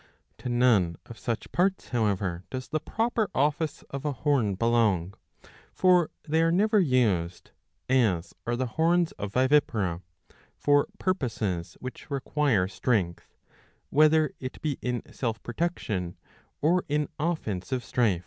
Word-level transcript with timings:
^ 0.33 0.37
To 0.39 0.49
none 0.49 0.97
of 1.05 1.19
such 1.19 1.51
parts 1.51 1.89
however 1.89 2.43
does 2.49 2.69
the 2.69 2.79
proper 2.79 3.29
office 3.35 3.83
of 3.91 4.03
a 4.03 4.11
horn 4.13 4.55
belong; 4.55 5.13
for 5.75 6.09
they 6.27 6.41
are 6.41 6.51
never 6.51 6.79
used, 6.79 7.51
as 7.87 8.33
are 8.47 8.55
the 8.55 8.65
horns 8.65 9.11
of 9.19 9.33
vivipara, 9.33 10.01
for 10.57 10.87
purposes 10.97 11.77
which 11.79 12.09
require 12.09 12.67
strength, 12.67 13.37
whether 13.91 14.33
it 14.39 14.59
be 14.63 14.79
in 14.81 15.03
self 15.13 15.37
protection 15.43 16.17
or 16.63 16.83
in 16.89 17.07
offensive 17.19 17.83
strife. 17.83 18.19